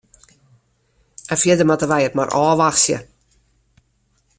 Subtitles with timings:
[1.33, 2.97] En fierder moatte wy it mar ôfwachtsje.